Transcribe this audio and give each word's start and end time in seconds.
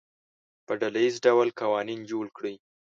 په 0.65 0.73
ډله 0.79 0.99
ییز 1.03 1.15
ډول 1.25 1.47
قوانین 1.61 2.01
جوړ 2.11 2.25
کړي. 2.37 2.55